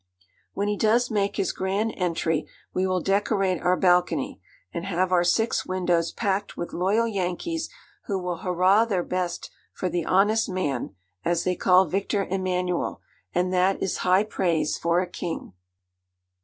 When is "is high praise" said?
13.83-14.75